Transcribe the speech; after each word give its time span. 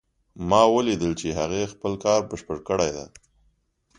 ما 0.49 0.61
ولیدل 0.75 1.11
چې 1.21 1.27
هغې 1.39 1.71
خپل 1.73 1.93
کار 2.03 2.21
بشپړ 2.29 2.57
کړی 2.67 2.89
ده 2.95 3.05